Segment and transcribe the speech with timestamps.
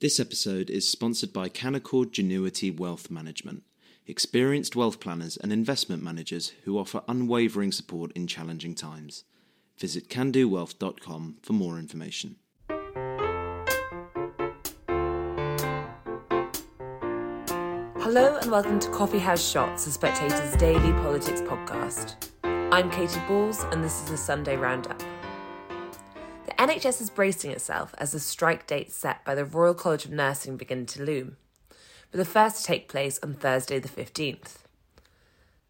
[0.00, 3.64] This episode is sponsored by Canaccord Genuity Wealth Management,
[4.06, 9.24] experienced wealth planners and investment managers who offer unwavering support in challenging times.
[9.76, 12.36] Visit candowealth.com for more information.
[17.98, 22.14] Hello and welcome to Coffee House Shots, the Spectator's daily politics podcast.
[22.44, 25.02] I'm Katy Balls and this is the Sunday Roundup.
[26.58, 30.56] NHS is bracing itself as the strike dates set by the Royal College of Nursing
[30.56, 31.36] begin to loom,
[32.10, 34.56] with the first to take place on Thursday the 15th.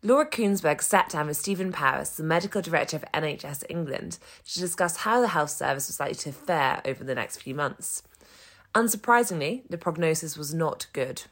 [0.03, 4.99] Laura Kuenssberg sat down with Stephen Powis, the medical director of NHS England, to discuss
[4.99, 8.03] how the health service was likely to fare over the next few months.
[8.75, 11.25] Unsurprisingly, the prognosis was not good.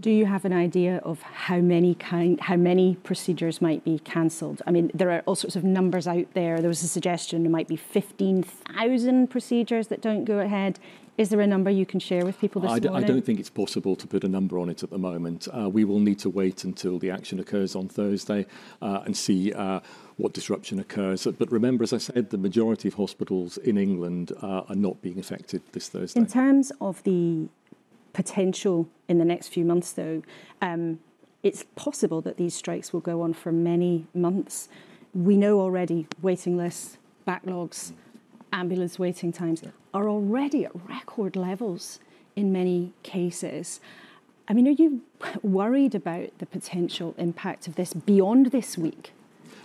[0.00, 4.62] Do you have an idea of how many kind, how many procedures might be cancelled?
[4.64, 6.60] I mean, there are all sorts of numbers out there.
[6.60, 10.78] There was a suggestion there might be 15,000 procedures that don't go ahead.
[11.16, 13.04] Is there a number you can share with people this I d- morning?
[13.04, 15.48] I don't think it's possible to put a number on it at the moment.
[15.52, 18.46] Uh, we will need to wait until the action occurs on Thursday
[18.80, 19.80] uh, and see uh,
[20.16, 21.26] what disruption occurs.
[21.26, 25.18] But remember, as I said, the majority of hospitals in England uh, are not being
[25.18, 26.20] affected this Thursday.
[26.20, 27.48] In terms of the
[28.18, 30.20] potential in the next few months, though,
[30.60, 30.98] um,
[31.44, 34.68] it's possible that these strikes will go on for many months.
[35.14, 37.92] We know already waiting lists, backlogs,
[38.52, 39.62] ambulance waiting times
[39.94, 42.00] are already at record levels
[42.34, 43.78] in many cases.
[44.48, 45.02] I mean, are you
[45.44, 49.12] worried about the potential impact of this beyond this week?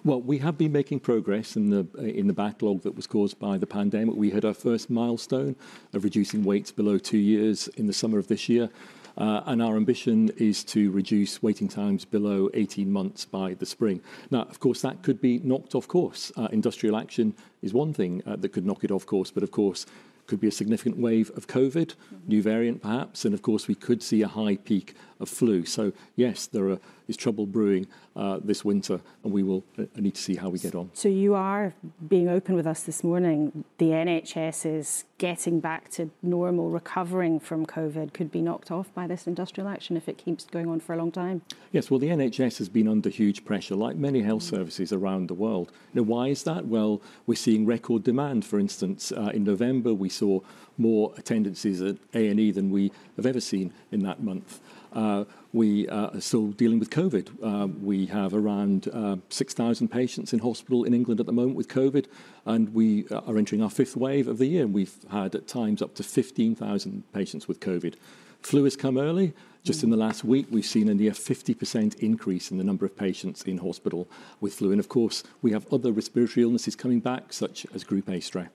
[0.05, 3.57] Well, we have been making progress in the in the backlog that was caused by
[3.57, 4.15] the pandemic.
[4.15, 5.55] We had our first milestone
[5.93, 8.69] of reducing waits below two years in the summer of this year.
[9.17, 14.01] Uh, and our ambition is to reduce waiting times below 18 months by the spring.
[14.29, 16.31] Now, of course, that could be knocked off course.
[16.35, 19.51] Uh, industrial action is one thing uh, that could knock it off course, but of
[19.51, 19.85] course,
[20.27, 22.17] could be a significant wave of COVID, mm-hmm.
[22.27, 25.65] new variant perhaps, and of course we could see a high peak of flu.
[25.65, 30.15] So yes, there are, is trouble brewing uh, this winter, and we will uh, need
[30.15, 30.91] to see how we get on.
[30.93, 31.73] So you are
[32.07, 33.63] being open with us this morning.
[33.77, 39.07] The NHS is getting back to normal, recovering from COVID, could be knocked off by
[39.07, 41.41] this industrial action if it keeps going on for a long time.
[41.71, 45.33] Yes, well, the NHS has been under huge pressure, like many health services around the
[45.33, 45.71] world.
[45.93, 46.65] Now, why is that?
[46.65, 48.43] Well, we're seeing record demand.
[48.43, 50.41] For instance, uh, in November we saw
[50.77, 54.59] more attendances at A&E than we have ever seen in that month.
[54.93, 57.29] Uh, we uh, are still dealing with COVID.
[57.43, 61.67] Uh, we have around uh, 6,000 patients in hospital in England at the moment with
[61.67, 62.05] COVID,
[62.45, 64.67] and we uh, are entering our fifth wave of the year.
[64.67, 67.95] We've had at times up to 15,000 patients with COVID.
[68.41, 69.33] Flu has come early.
[69.63, 72.97] Just in the last week, we've seen a near 50% increase in the number of
[72.97, 74.09] patients in hospital
[74.41, 74.71] with flu.
[74.71, 78.49] And of course, we have other respiratory illnesses coming back, such as Group A strep.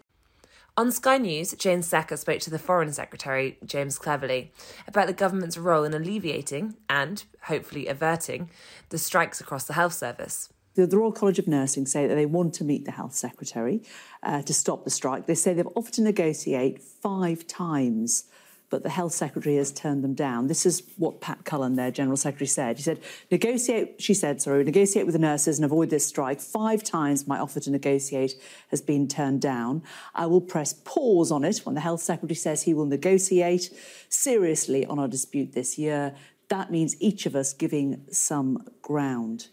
[0.79, 4.53] On Sky News, Jayne Secker spoke to the Foreign Secretary, James Cleverly,
[4.87, 8.49] about the government's role in alleviating and, hopefully, averting
[8.91, 10.51] the strikes across the health service.
[10.77, 13.83] The, Royal College of Nursing say that they want to meet the Health Secretary
[14.23, 15.27] uh, to stop the strike.
[15.27, 18.27] They say they've offered to negotiate five times
[18.71, 20.47] but the health secretary has turned them down.
[20.47, 22.77] This is what Pat Cullen, their general secretary, said.
[22.77, 26.41] He said, negotiate, she said, sorry, negotiate with the nurses and avoid this strike.
[26.41, 28.35] Five times my offer to negotiate
[28.69, 29.83] has been turned down.
[30.15, 33.71] I will press pause on it when the health secretary says he will negotiate
[34.09, 36.15] seriously on our dispute this year.
[36.49, 39.49] That means each of us giving some ground.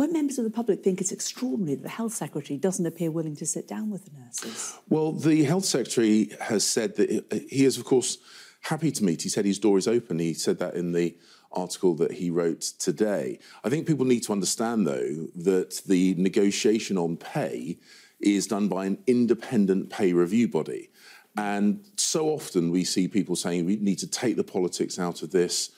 [0.00, 3.36] When members of the public think it's extraordinary that the health secretary doesn't appear willing
[3.36, 4.78] to sit down with the nurses.
[4.88, 8.16] Well, the health secretary has said that uh, he is, of course,
[8.62, 9.20] happy to meet.
[9.20, 10.18] He said his door is open.
[10.18, 11.18] He said that in the
[11.52, 13.40] article that he wrote today.
[13.62, 17.78] I think people need to understand, though, that the negotiation on pay
[18.20, 20.88] is done by an independent pay review body.
[21.36, 25.30] And so often we see people saying we need to take the politics out of
[25.30, 25.70] this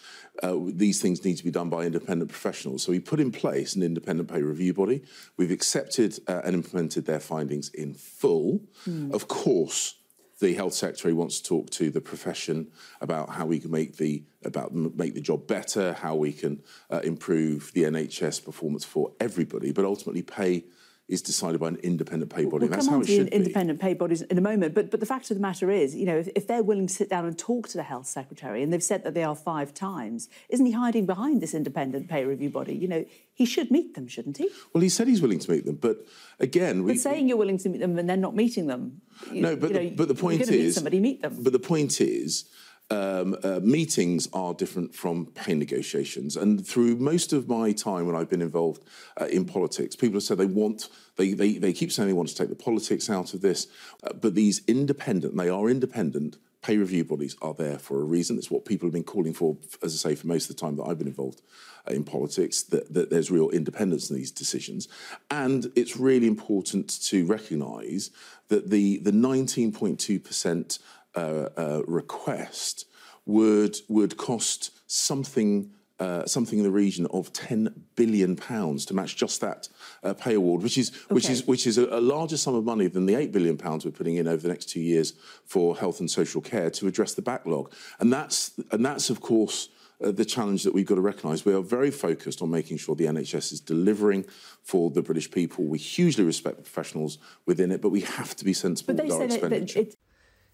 [0.43, 2.82] uh, these things need to be done by independent professionals.
[2.82, 5.03] So we put in place an independent pay review body.
[5.37, 8.62] We've accepted uh, and implemented their findings in full.
[8.87, 9.12] Mm.
[9.12, 9.97] Of course,
[10.41, 14.24] the health secretary wants to talk to the profession about how we can make the
[14.45, 19.71] about make the job better, how we can uh, improve the NHS performance for everybody,
[19.71, 20.65] but ultimately pay
[21.09, 22.66] is decided by an independent pay body.
[22.66, 23.87] We'll That's how it to should independent be.
[23.87, 24.75] pay bodies in a moment.
[24.75, 26.95] But but the fact of the matter is, you know, if, if, they're willing to
[26.95, 29.75] sit down and talk to the health secretary, and they've said that they are five
[29.75, 32.75] times, isn't he hiding behind this independent pay review body?
[32.75, 33.04] You know,
[33.34, 34.49] he should meet them, shouldn't he?
[34.72, 36.07] Well, he said he's willing to meet them, but
[36.39, 39.03] again, we, but saying you're willing to meet them and then not meeting them.
[39.31, 41.37] You, no, but you know, the, but the point is, meet somebody meet them.
[41.43, 42.45] But the point is
[42.90, 46.36] um, uh, meetings are different from pay negotiations.
[46.36, 48.84] And through most of my time when I've been involved
[49.20, 52.28] uh, in politics, people have said they want, they, they, they keep saying they want
[52.28, 53.66] to take the politics out of this,
[54.04, 58.38] uh, but these independent, they are independent pay review bodies are there for a reason.
[58.38, 60.76] It's what people have been calling for, as I say, for most of the time
[60.76, 61.42] that I've been involved
[61.88, 64.88] uh, in politics, that, that there's real independence in these decisions.
[65.30, 68.10] And it's really important to recognise
[68.48, 70.78] that the, the 19.2%
[71.14, 72.86] uh, uh, request
[73.26, 75.70] would, would cost something
[76.03, 79.68] uh, something in the region of 10 billion pounds to match just that
[80.03, 81.14] uh, pay award, which is okay.
[81.14, 83.84] which is which is a, a, larger sum of money than the 8 billion pounds
[83.84, 85.12] we're putting in over the next two years
[85.44, 87.72] for health and social care to address the backlog.
[88.00, 89.68] And that's and that's of course.
[90.03, 91.44] Uh, the challenge that we've got to recognise.
[91.44, 94.24] We are very focused on making sure the NHS is delivering
[94.65, 95.65] for the British people.
[95.65, 99.22] We hugely respect the professionals within it, but we have to be sensible with our
[99.22, 99.84] expenditure.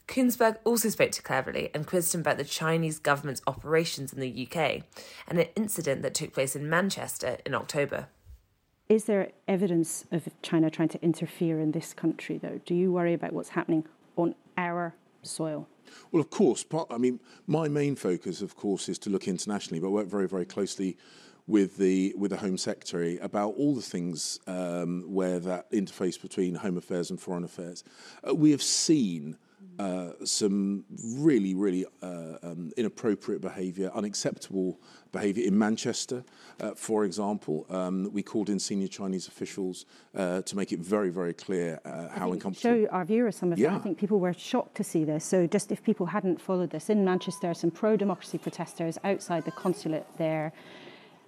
[0.08, 4.48] Kuenssberg also spoke to Cleverly and quizzed him about the Chinese government's operations in the
[4.50, 4.82] UK
[5.28, 8.08] and an incident that took place in Manchester in October.
[8.88, 12.58] Is there evidence of China trying to interfere in this country, though?
[12.64, 13.84] Do you worry about what's happening
[14.16, 15.68] on our soil?
[16.10, 16.64] Well, of course.
[16.64, 20.26] Part, I mean, my main focus, of course, is to look internationally, but work very,
[20.26, 20.96] very closely
[21.46, 26.54] with the with the Home Secretary about all the things um, where that interface between
[26.54, 27.84] Home Affairs and Foreign Affairs.
[28.26, 29.36] Uh, we have seen
[29.78, 30.84] uh, some
[31.16, 34.80] really, really uh, um, inappropriate behaviour, unacceptable
[35.12, 36.24] behaviour in Manchester,
[36.60, 37.66] uh, for example.
[37.70, 39.86] Um, we called in senior Chinese officials
[40.16, 42.86] uh, to make it very, very clear uh, how uncomfortable.
[42.86, 43.70] Show our viewers some of yeah.
[43.70, 43.76] that.
[43.76, 45.24] I think people were shocked to see this.
[45.24, 49.52] So, just if people hadn't followed this, in Manchester, some pro democracy protesters outside the
[49.52, 50.52] consulate there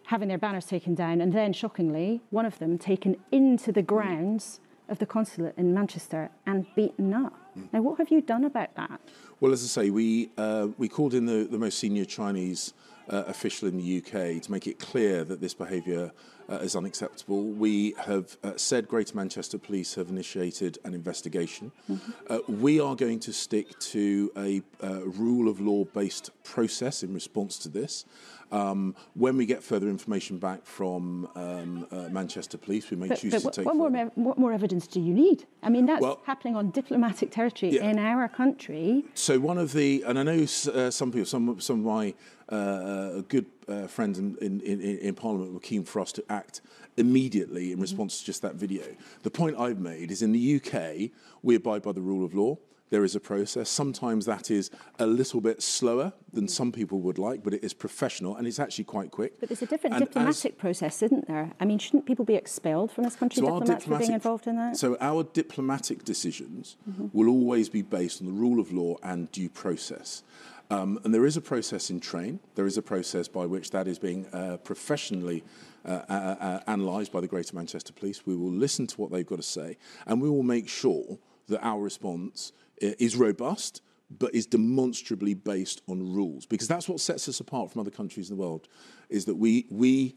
[0.05, 4.59] having their banners taken down, and then shockingly, one of them taken into the grounds
[4.91, 7.35] of the consulate in Manchester and beaten up.
[7.59, 7.73] Mm.
[7.73, 9.01] Now, what have you done about that?
[9.41, 12.75] Well, as I say, we, uh, we called in the, the most senior Chinese
[13.09, 16.13] uh, official in the UK to make it clear that this behaviour
[16.49, 17.43] uh, is unacceptable.
[17.43, 21.73] We have uh, said Greater Manchester Police have initiated an investigation.
[21.89, 22.11] Mm-hmm.
[22.29, 27.15] Uh, we are going to stick to a uh, rule of law based process in
[27.15, 28.05] response to this.
[28.53, 31.80] Um, when we get further information back from um,
[32.13, 33.67] Manchester Police, we may but, choose but to take.
[33.67, 35.47] What more, what more, evidence do you need?
[35.63, 37.89] I mean, that's well, happening on diplomatic territory yeah.
[37.89, 39.05] in our country.
[39.15, 42.15] So one of the, and I know uh, some people, some some of my
[42.51, 46.25] uh, uh good uh, friends in, in, in, in, Parliament were keen for us to
[46.29, 46.61] act
[46.97, 48.23] immediately in response mm-hmm.
[48.23, 48.85] to just that video.
[49.23, 51.11] The point I've made is in the UK,
[51.43, 52.59] we abide by the rule of law
[52.91, 53.71] there is a process.
[53.71, 57.73] Sometimes that is a little bit slower than some people would like, but it is
[57.73, 59.41] professional and it's actually quite quick.
[59.41, 61.53] But there's a different and diplomatic process, isn't there?
[61.59, 64.57] I mean, shouldn't people be expelled from this country, so diplomats, for being involved in
[64.57, 64.77] that?
[64.77, 67.07] So our diplomatic decisions mm-hmm.
[67.13, 70.23] will always be based on the rule of law and due process.
[70.71, 72.39] Um, and there is a process in train.
[72.55, 75.43] There is a process by which that is being uh, professionally
[75.85, 78.25] uh, uh, uh analysed by the Greater Manchester Police.
[78.27, 81.61] We will listen to what they've got to say, and we will make sure that
[81.65, 86.47] our response is robust, but is demonstrably based on rules.
[86.47, 88.69] Because that's what sets us apart from other countries in the world,
[89.09, 90.17] is that we, we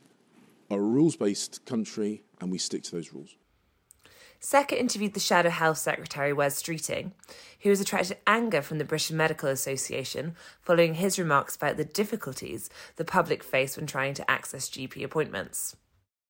[0.71, 3.35] are a rules-based country and we stick to those rules.
[4.39, 7.11] Secker interviewed the Shadow Health Secretary Wes Streeting,
[7.61, 12.69] who has attracted anger from the British Medical Association following his remarks about the difficulties
[12.97, 15.77] the public face when trying to access GP appointments.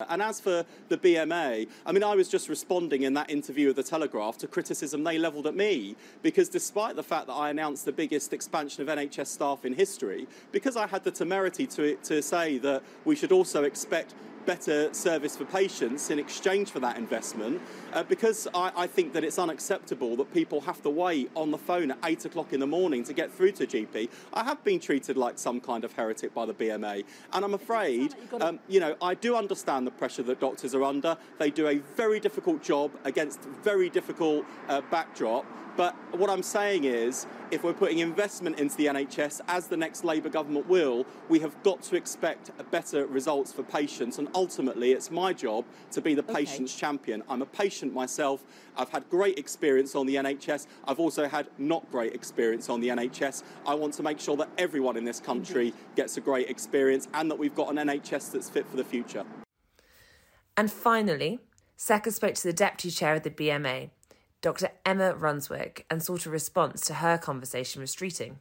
[0.09, 3.75] And as for the BMA, I mean, I was just responding in that interview with
[3.77, 7.85] The Telegraph to criticism they levelled at me because despite the fact that I announced
[7.85, 12.21] the biggest expansion of NHS staff in history, because I had the temerity to, to
[12.21, 14.13] say that we should also expect
[14.45, 17.61] better service for patients in exchange for that investment
[17.93, 21.57] uh, because I, I, think that it's unacceptable that people have to wait on the
[21.57, 24.09] phone at 8 o'clock in the morning to get through to GP.
[24.33, 28.15] I have been treated like some kind of heretic by the BMA and I'm afraid,
[28.41, 31.17] um, you know, I do understand the pressure that doctors are under.
[31.37, 35.45] They do a very difficult job against very difficult uh, backdrop
[35.75, 40.03] but what I'm saying is, if we're putting investment into the NHS, as the next
[40.03, 44.19] Labour government will, we have got to expect better results for patients.
[44.19, 46.45] And ultimately, it's my job to be the okay.
[46.45, 47.23] patient's champion.
[47.27, 48.43] I'm a patient myself.
[48.77, 50.67] I've had great experience on the NHS.
[50.85, 53.43] I've also had not great experience on the NHS.
[53.65, 55.95] I want to make sure that everyone in this country mm-hmm.
[55.95, 59.25] gets a great experience and that we've got an NHS that's fit for the future.
[60.55, 61.39] And finally,
[61.75, 63.89] Secker spoke to the deputy chair of the BMA,
[64.43, 64.71] Dr.
[64.85, 68.35] Emma Runswick, and sought a response to her conversation with Streeting.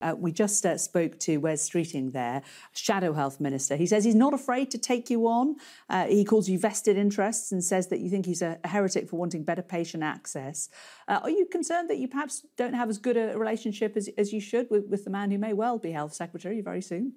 [0.00, 2.42] Uh, we just uh, spoke to Wes Streeting there,
[2.72, 3.76] Shadow Health Minister.
[3.76, 5.54] He says he's not afraid to take you on.
[5.88, 9.16] Uh, he calls you vested interests and says that you think he's a, heretic for
[9.16, 10.70] wanting better patient access.
[11.06, 14.32] Uh, are you concerned that you perhaps don't have as good a relationship as, as
[14.32, 17.12] you should with, with the man who may well be Health Secretary very soon?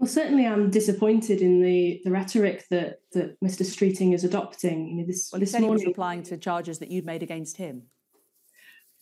[0.00, 3.66] Well, certainly, I'm disappointed in the, the rhetoric that, that Mr.
[3.66, 4.88] Streeting is adopting.
[4.88, 7.58] You know, this, well, this morning, he was replying to charges that you'd made against
[7.58, 7.82] him.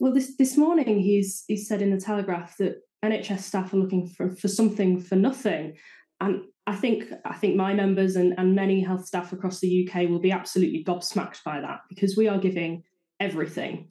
[0.01, 4.09] Well, this this morning he's he said in the Telegraph that NHS staff are looking
[4.09, 5.77] for, for something for nothing,
[6.21, 10.09] and I think I think my members and, and many health staff across the UK
[10.09, 12.83] will be absolutely gobsmacked by that because we are giving
[13.21, 13.89] everything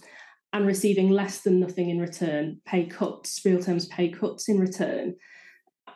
[0.52, 5.16] and receiving less than nothing in return, pay cuts, real terms pay cuts in return.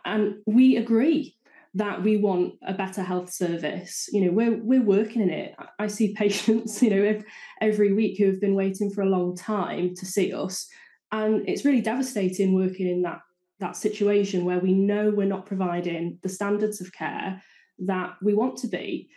[0.05, 1.35] And we agree
[1.73, 4.09] that we want a better health service.
[4.11, 5.55] You know, we're we're working in it.
[5.79, 7.21] I see patients, you know,
[7.61, 10.67] every week who have been waiting for a long time to see us,
[11.11, 13.21] and it's really devastating working in that
[13.59, 17.41] that situation where we know we're not providing the standards of care
[17.77, 19.09] that we want to be.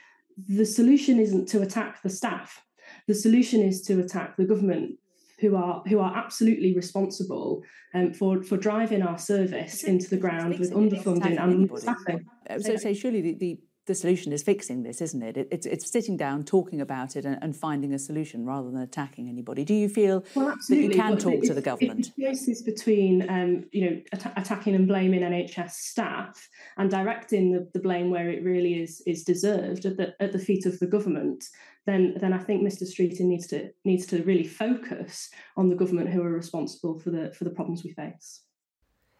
[0.48, 2.62] The solution isn't to attack the staff.
[3.08, 4.98] The solution is to attack the government
[5.40, 7.62] who are who are absolutely responsible
[7.94, 12.26] um, for for driving our service into the ground with underfunding and staffing.
[12.60, 15.36] So, so surely the, the the solution is fixing this, isn't it?
[15.36, 18.80] it it's, it's sitting down, talking about it, and, and, finding a solution rather than
[18.80, 19.64] attacking anybody.
[19.64, 22.10] Do you feel well, that you can talk to the government?
[22.16, 26.48] The choices between, um, you know, at- attacking and blaming NHS staff
[26.78, 30.38] and directing the, the blame where it really is is deserved at the at the
[30.38, 31.44] feet of the government,
[31.86, 32.84] then then I think Mr.
[32.84, 37.32] Streeting needs to needs to really focus on the government who are responsible for the
[37.36, 38.42] for the problems we face.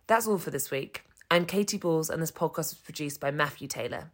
[0.06, 1.04] That's all for this week.
[1.30, 4.10] I'm Katy Balls, and this podcast was produced by Matthew Taylor.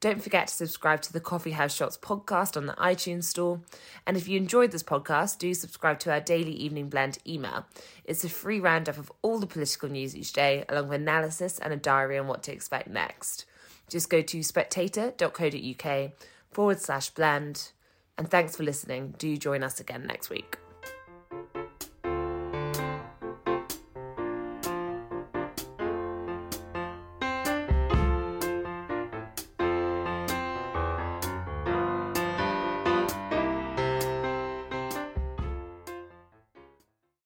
[0.00, 3.60] Don't forget to subscribe to the Coffee House Shots podcast on the iTunes Store.
[4.06, 7.66] And if you enjoyed this podcast, do subscribe to our daily Evening Blend email.
[8.04, 11.72] It's a free roundup of all the political news each day, along with analysis and
[11.72, 13.46] a diary on what to expect next.
[13.88, 16.12] Just go to spectator.co.uk
[16.50, 17.70] forward slash blend.
[18.16, 19.14] And thanks for listening.
[19.18, 20.58] Do join us again next week.